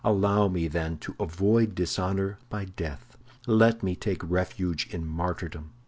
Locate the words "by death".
2.49-3.15